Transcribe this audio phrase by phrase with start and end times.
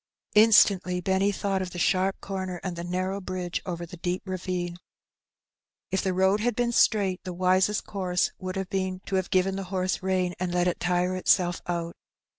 [0.33, 4.77] Instantly Benny thought of the sharp comer and the narrow bridge over the deep ravine.
[5.91, 9.57] If the road had been straight, the wisest course would have been to have given
[9.57, 11.93] the horse rein, and let it tire itself out.